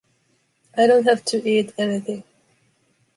I 0.75 0.87
don’t 0.87 1.05
have 1.05 1.23
to 1.25 1.47
eat 1.47 1.75
anything. 1.77 2.23